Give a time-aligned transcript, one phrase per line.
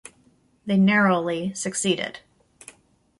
[0.65, 2.21] They narrowly succeeded.